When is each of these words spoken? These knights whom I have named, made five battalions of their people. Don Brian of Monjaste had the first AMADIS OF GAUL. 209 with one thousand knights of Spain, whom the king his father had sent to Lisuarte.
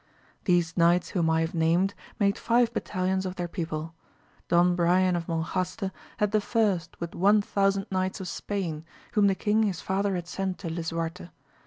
These 0.45 0.75
knights 0.75 1.09
whom 1.09 1.29
I 1.29 1.41
have 1.41 1.53
named, 1.53 1.93
made 2.17 2.35
five 2.35 2.73
battalions 2.73 3.23
of 3.23 3.35
their 3.35 3.47
people. 3.47 3.93
Don 4.47 4.75
Brian 4.75 5.15
of 5.15 5.27
Monjaste 5.27 5.91
had 6.17 6.31
the 6.31 6.41
first 6.41 6.97
AMADIS 6.99 7.09
OF 7.11 7.11
GAUL. 7.11 7.19
209 7.21 7.29
with 7.29 7.35
one 7.35 7.41
thousand 7.43 7.85
knights 7.91 8.19
of 8.19 8.27
Spain, 8.27 8.83
whom 9.11 9.27
the 9.27 9.35
king 9.35 9.61
his 9.61 9.81
father 9.81 10.15
had 10.15 10.27
sent 10.27 10.57
to 10.57 10.71
Lisuarte. 10.71 11.29